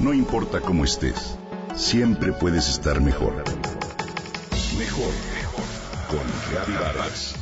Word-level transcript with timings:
No 0.00 0.14
importa 0.14 0.62
cómo 0.62 0.86
estés, 0.86 1.36
siempre 1.76 2.32
puedes 2.32 2.70
estar 2.70 3.02
mejor. 3.02 3.44
Mejor, 4.78 5.12
mejor. 5.34 5.64
Con 6.08 6.20
Reavivadas. 6.50 7.34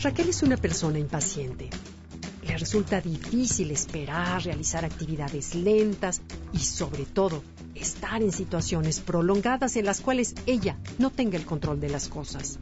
Raquel 0.00 0.28
es 0.30 0.42
una 0.42 0.56
persona 0.56 0.98
impaciente. 0.98 1.70
Le 2.42 2.58
resulta 2.58 3.00
difícil 3.00 3.70
esperar, 3.70 4.42
realizar 4.42 4.84
actividades 4.84 5.54
lentas 5.54 6.20
y 6.52 6.58
sobre 6.58 7.04
todo 7.04 7.44
estar 7.76 8.20
en 8.24 8.32
situaciones 8.32 8.98
prolongadas 8.98 9.76
en 9.76 9.84
las 9.84 10.00
cuales 10.00 10.34
ella 10.46 10.76
no 10.98 11.10
tenga 11.10 11.38
el 11.38 11.46
control 11.46 11.78
de 11.78 11.90
las 11.90 12.08
cosas. 12.08 12.58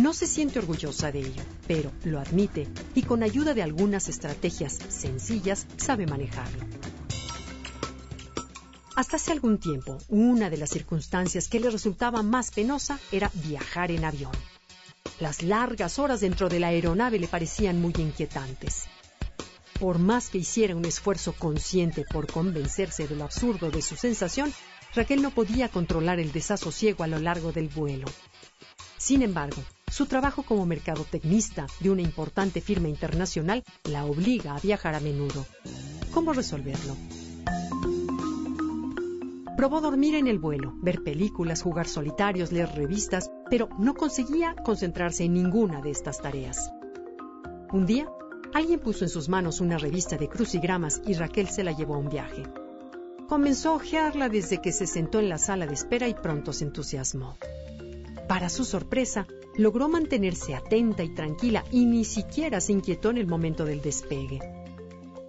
No 0.00 0.14
se 0.14 0.26
siente 0.26 0.58
orgullosa 0.58 1.12
de 1.12 1.18
ello, 1.18 1.42
pero 1.66 1.92
lo 2.04 2.20
admite 2.20 2.66
y 2.94 3.02
con 3.02 3.22
ayuda 3.22 3.52
de 3.52 3.62
algunas 3.62 4.08
estrategias 4.08 4.78
sencillas 4.88 5.66
sabe 5.76 6.06
manejarlo. 6.06 6.64
Hasta 8.96 9.16
hace 9.16 9.32
algún 9.32 9.58
tiempo, 9.58 9.98
una 10.08 10.48
de 10.48 10.56
las 10.56 10.70
circunstancias 10.70 11.48
que 11.48 11.60
le 11.60 11.68
resultaba 11.68 12.22
más 12.22 12.50
penosa 12.50 12.98
era 13.12 13.30
viajar 13.34 13.90
en 13.90 14.06
avión. 14.06 14.32
Las 15.18 15.42
largas 15.42 15.98
horas 15.98 16.20
dentro 16.20 16.48
de 16.48 16.60
la 16.60 16.68
aeronave 16.68 17.18
le 17.18 17.28
parecían 17.28 17.78
muy 17.78 17.92
inquietantes. 17.98 18.84
Por 19.78 19.98
más 19.98 20.30
que 20.30 20.38
hiciera 20.38 20.74
un 20.74 20.86
esfuerzo 20.86 21.34
consciente 21.34 22.06
por 22.10 22.26
convencerse 22.26 23.06
de 23.06 23.16
lo 23.16 23.24
absurdo 23.24 23.70
de 23.70 23.82
su 23.82 23.96
sensación, 23.96 24.50
Raquel 24.94 25.20
no 25.20 25.30
podía 25.30 25.68
controlar 25.68 26.20
el 26.20 26.32
desasosiego 26.32 27.04
a 27.04 27.06
lo 27.06 27.18
largo 27.18 27.52
del 27.52 27.68
vuelo. 27.68 28.06
Sin 28.96 29.22
embargo, 29.22 29.62
su 29.90 30.06
trabajo 30.06 30.44
como 30.44 30.66
mercadotecnista 30.66 31.66
de 31.80 31.90
una 31.90 32.02
importante 32.02 32.60
firma 32.60 32.88
internacional 32.88 33.64
la 33.84 34.04
obliga 34.04 34.54
a 34.54 34.60
viajar 34.60 34.94
a 34.94 35.00
menudo. 35.00 35.44
¿Cómo 36.12 36.32
resolverlo? 36.32 36.96
Probó 39.56 39.80
dormir 39.80 40.14
en 40.14 40.26
el 40.26 40.38
vuelo, 40.38 40.72
ver 40.76 41.02
películas, 41.02 41.62
jugar 41.62 41.86
solitarios, 41.86 42.50
leer 42.50 42.70
revistas, 42.74 43.30
pero 43.50 43.68
no 43.78 43.94
conseguía 43.94 44.54
concentrarse 44.64 45.24
en 45.24 45.34
ninguna 45.34 45.82
de 45.82 45.90
estas 45.90 46.22
tareas. 46.22 46.72
Un 47.70 47.84
día, 47.84 48.08
alguien 48.54 48.80
puso 48.80 49.04
en 49.04 49.10
sus 49.10 49.28
manos 49.28 49.60
una 49.60 49.76
revista 49.76 50.16
de 50.16 50.28
crucigramas 50.28 51.02
y 51.06 51.14
Raquel 51.14 51.48
se 51.48 51.62
la 51.62 51.72
llevó 51.72 51.96
a 51.96 51.98
un 51.98 52.08
viaje. 52.08 52.44
Comenzó 53.28 53.70
a 53.70 53.74
ojearla 53.74 54.28
desde 54.28 54.62
que 54.62 54.72
se 54.72 54.86
sentó 54.86 55.20
en 55.20 55.28
la 55.28 55.38
sala 55.38 55.66
de 55.66 55.74
espera 55.74 56.08
y 56.08 56.14
pronto 56.14 56.52
se 56.52 56.64
entusiasmó. 56.64 57.36
Para 58.28 58.48
su 58.48 58.64
sorpresa, 58.64 59.26
logró 59.56 59.88
mantenerse 59.88 60.54
atenta 60.54 61.02
y 61.02 61.10
tranquila 61.10 61.64
y 61.70 61.84
ni 61.84 62.04
siquiera 62.04 62.60
se 62.60 62.72
inquietó 62.72 63.10
en 63.10 63.18
el 63.18 63.26
momento 63.26 63.64
del 63.64 63.82
despegue. 63.82 64.40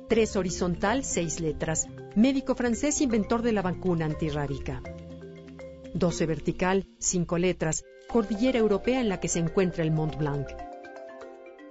Tres 0.07 0.35
horizontal, 0.35 1.03
seis 1.03 1.39
letras. 1.39 1.87
Médico 2.15 2.55
francés 2.55 3.01
inventor 3.01 3.41
de 3.41 3.53
la 3.53 3.61
vacuna 3.61 4.05
antirrábica. 4.05 4.81
12 5.93 6.25
vertical, 6.25 6.87
cinco 6.99 7.37
letras. 7.37 7.83
Cordillera 8.07 8.59
europea 8.59 8.99
en 8.99 9.09
la 9.09 9.19
que 9.19 9.27
se 9.27 9.39
encuentra 9.39 9.83
el 9.83 9.91
Mont 9.91 10.17
Blanc. 10.17 10.47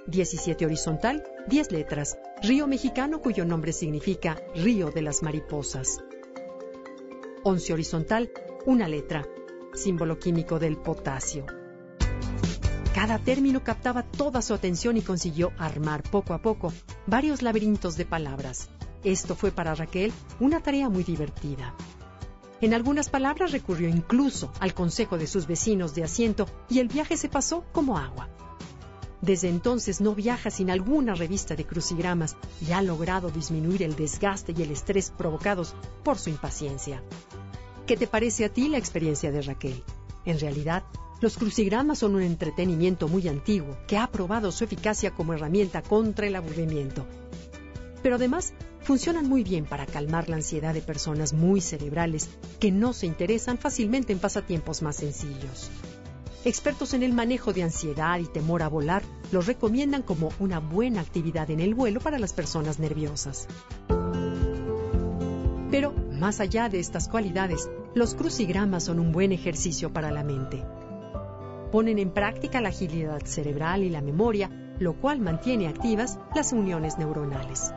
17 0.07 0.65
horizontal, 0.65 1.23
10 1.49 1.73
letras. 1.73 2.19
Río 2.43 2.67
mexicano 2.67 3.21
cuyo 3.21 3.45
nombre 3.45 3.73
significa 3.73 4.43
Río 4.55 4.91
de 4.91 5.03
las 5.03 5.23
Mariposas. 5.23 6.03
11 7.45 7.73
horizontal, 7.73 8.31
una 8.67 8.89
letra 8.89 9.27
símbolo 9.75 10.19
químico 10.19 10.59
del 10.59 10.77
potasio. 10.77 11.47
Cada 12.95 13.21
término 13.21 13.63
captaba 13.63 14.03
toda 14.03 14.43
su 14.43 14.53
atención 14.53 14.97
y 14.97 15.03
consiguió 15.03 15.53
armar 15.59 16.03
poco 16.03 16.35
a 16.35 16.43
poco 16.43 16.73
varios 17.07 17.41
laberintos 17.41 17.97
de 17.97 18.05
palabras. 18.05 18.69
Esto 19.05 19.37
fue 19.37 19.53
para 19.53 19.77
Raquel 19.77 20.13
una 20.41 20.61
tarea 20.61 20.89
muy 20.89 21.05
divertida. 21.05 21.75
En 22.61 22.75
algunas 22.75 23.09
palabras 23.09 23.53
recurrió 23.53 23.89
incluso 23.89 24.53
al 24.59 24.75
consejo 24.75 25.19
de 25.19 25.29
sus 25.29 25.47
vecinos 25.47 25.95
de 25.95 26.03
asiento 26.03 26.47
y 26.69 26.81
el 26.81 26.89
viaje 26.89 27.17
se 27.17 27.29
pasó 27.29 27.65
como 27.73 27.97
agua. 27.97 28.29
Desde 29.23 29.49
entonces 29.49 30.01
no 30.01 30.17
viaja 30.17 30.51
sin 30.51 30.69
alguna 30.69 31.15
revista 31.15 31.55
de 31.55 31.67
crucigramas 31.67 32.37
y 32.67 32.73
ha 32.73 32.83
logrado 32.83 33.31
disminuir 33.31 33.85
el 33.85 33.95
desgaste 33.95 34.53
y 34.57 34.63
el 34.63 34.73
estrés 34.73 35.13
provocados 35.17 35.75
por 36.03 36.19
su 36.19 36.29
impaciencia. 36.29 37.03
¿Qué 37.87 37.97
te 37.97 38.09
parece 38.09 38.47
a 38.47 38.49
ti 38.49 38.69
la 38.69 38.79
experiencia 38.79 39.31
de 39.31 39.43
Raquel? 39.43 39.85
En 40.25 40.39
realidad, 40.41 40.83
los 41.21 41.37
crucigramas 41.37 41.99
son 41.99 42.15
un 42.15 42.23
entretenimiento 42.23 43.07
muy 43.07 43.29
antiguo 43.29 43.77
que 43.87 43.99
ha 43.99 44.07
probado 44.07 44.51
su 44.53 44.65
eficacia 44.65 45.11
como 45.11 45.35
herramienta 45.35 45.83
contra 45.83 46.27
el 46.27 46.35
aburrimiento. 46.35 47.07
Pero 48.03 48.17
además, 48.17 48.55
funcionan 48.81 49.29
muy 49.29 49.45
bien 49.45 49.67
para 49.67 49.85
calmar 49.85 50.29
la 50.29 50.37
ansiedad 50.37 50.73
de 50.73 50.81
personas 50.81 51.35
muy 51.35 51.61
cerebrales 51.61 52.31
que 52.59 52.73
no 52.73 52.95
se 52.95 53.07
interesan 53.07 53.59
fácilmente 53.59 54.13
en 54.13 54.19
pasatiempos 54.19 54.81
más 54.81 54.97
sencillos. 54.97 55.71
Expertos 56.47 56.95
en 56.95 57.03
el 57.03 57.13
manejo 57.13 57.53
de 57.53 57.65
ansiedad 57.65 58.19
y 58.19 58.25
temor 58.25 58.63
a 58.63 58.69
volar 58.69 59.03
los 59.31 59.47
recomiendan 59.47 60.03
como 60.03 60.33
una 60.39 60.59
buena 60.59 61.03
actividad 61.03 61.51
en 61.51 61.61
el 61.61 61.75
vuelo 61.75 62.01
para 62.01 62.19
las 62.19 62.33
personas 62.33 62.79
nerviosas. 62.79 63.47
Pero, 65.71 65.93
más 66.13 66.41
allá 66.41 66.71
de 66.71 66.81
estas 66.81 67.09
cualidades, 67.09 67.69
los 67.95 68.15
crucigramas 68.15 68.85
son 68.85 68.99
un 68.99 69.13
buen 69.13 69.33
ejercicio 69.33 69.93
para 69.93 70.11
la 70.11 70.25
mente. 70.25 70.65
Ponen 71.71 71.99
en 71.99 72.11
práctica 72.11 72.61
la 72.61 72.71
agilidad 72.71 73.21
cerebral 73.25 73.85
y 73.85 73.91
la 73.91 74.01
memoria, 74.01 74.51
lo 74.79 74.95
cual 74.95 75.21
mantiene 75.21 75.69
activas 75.69 76.19
las 76.35 76.53
uniones 76.53 76.99
neuronales. 76.99 77.73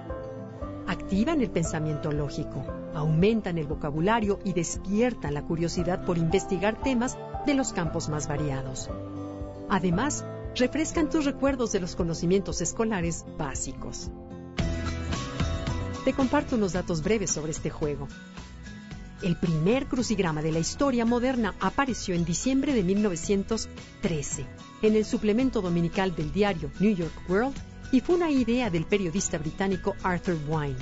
Activan 0.88 1.42
el 1.42 1.52
pensamiento 1.52 2.12
lógico, 2.12 2.66
aumentan 2.94 3.58
el 3.58 3.68
vocabulario 3.68 4.40
y 4.44 4.54
despiertan 4.54 5.34
la 5.34 5.44
curiosidad 5.44 6.06
por 6.06 6.18
investigar 6.18 6.82
temas 6.82 7.18
de 7.46 7.54
los 7.54 7.72
campos 7.72 8.10
más 8.10 8.28
variados. 8.28 8.90
Además, 9.70 10.26
refrescan 10.56 11.10
tus 11.10 11.26
recuerdos 11.26 11.72
de 11.72 11.80
los 11.80 11.96
conocimientos 11.96 12.62
escolares 12.62 13.26
básicos. 13.38 14.10
Te 16.04 16.14
comparto 16.14 16.56
unos 16.56 16.74
datos 16.74 17.02
breves 17.02 17.32
sobre 17.32 17.52
este 17.52 17.70
juego. 17.70 18.08
El 19.24 19.38
primer 19.38 19.88
crucigrama 19.88 20.42
de 20.42 20.52
la 20.52 20.60
historia 20.60 21.06
moderna 21.06 21.56
apareció 21.62 22.14
en 22.14 22.26
diciembre 22.26 22.74
de 22.74 22.84
1913 22.84 24.46
en 24.82 24.96
el 24.98 25.06
suplemento 25.06 25.62
dominical 25.62 26.14
del 26.14 26.34
diario 26.34 26.70
New 26.82 26.94
York 26.94 27.14
World 27.30 27.56
y 27.94 28.02
fue 28.02 28.16
una 28.16 28.30
idea 28.30 28.70
del 28.70 28.86
periodista 28.86 29.38
británico 29.38 29.96
Arthur 30.04 30.38
Wine. 30.50 30.76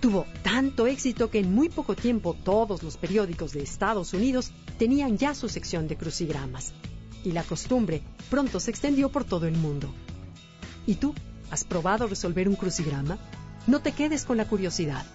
Tuvo 0.00 0.26
tanto 0.42 0.88
éxito 0.88 1.30
que 1.30 1.38
en 1.38 1.54
muy 1.54 1.68
poco 1.68 1.94
tiempo 1.94 2.34
todos 2.34 2.82
los 2.82 2.96
periódicos 2.96 3.52
de 3.52 3.62
Estados 3.62 4.14
Unidos 4.14 4.50
tenían 4.76 5.16
ya 5.16 5.32
su 5.32 5.48
sección 5.48 5.86
de 5.86 5.96
crucigramas 5.96 6.72
y 7.22 7.30
la 7.30 7.44
costumbre 7.44 8.02
pronto 8.30 8.58
se 8.58 8.72
extendió 8.72 9.10
por 9.10 9.22
todo 9.22 9.46
el 9.46 9.56
mundo. 9.56 9.94
¿Y 10.88 10.96
tú? 10.96 11.14
¿Has 11.52 11.62
probado 11.62 12.08
resolver 12.08 12.48
un 12.48 12.56
crucigrama? 12.56 13.18
No 13.68 13.78
te 13.78 13.92
quedes 13.92 14.24
con 14.24 14.38
la 14.38 14.48
curiosidad. 14.48 15.06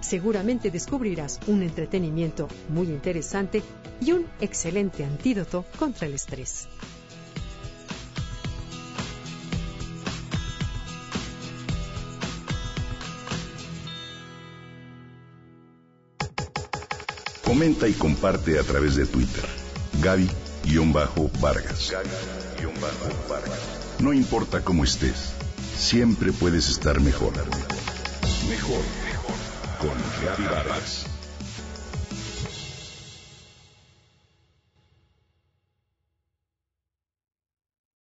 Seguramente 0.00 0.70
descubrirás 0.70 1.40
un 1.46 1.62
entretenimiento 1.62 2.48
muy 2.68 2.88
interesante 2.88 3.62
y 4.00 4.12
un 4.12 4.26
excelente 4.40 5.04
antídoto 5.04 5.64
contra 5.78 6.06
el 6.06 6.14
estrés. 6.14 6.68
Comenta 17.44 17.88
y 17.88 17.92
comparte 17.94 18.58
a 18.58 18.62
través 18.62 18.94
de 18.96 19.06
Twitter. 19.06 19.44
Gaby-Vargas. 20.00 21.92
No 23.98 24.12
importa 24.12 24.62
cómo 24.62 24.84
estés, 24.84 25.32
siempre 25.76 26.32
puedes 26.32 26.68
estar 26.70 27.00
mejor. 27.00 27.32
Mejor, 28.48 28.78
mejor. 28.78 29.09
Con 29.80 29.96
Gaby 30.22 30.44
Vargas. 30.44 31.19